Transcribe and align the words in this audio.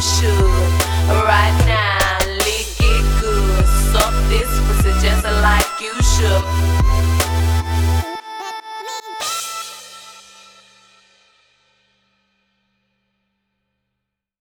should 0.00 0.38
right 1.26 1.56
now. 1.66 2.18
Lick 2.44 2.70
it 2.80 3.20
good. 3.20 3.66
Suck 3.92 4.14
this 4.28 4.48
pussy 4.66 4.92
just 5.00 5.24
like. 5.24 5.77